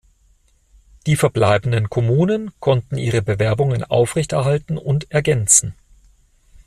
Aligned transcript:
Die 1.05 1.15
verbleibenden 1.15 1.87
Kommunen 1.91 2.51
konnten 2.59 2.97
ihre 2.97 3.21
Bewerbungen 3.21 3.83
aufrechterhalten 3.83 4.79
und 4.79 5.11
ergänzen. 5.11 5.75